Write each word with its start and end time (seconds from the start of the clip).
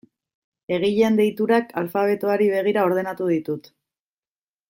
Egileen 0.77 1.19
deiturak 1.19 1.75
alfabetoari 1.83 2.49
begira 2.55 2.87
ordenatu 2.93 3.31
ditut. 3.35 3.73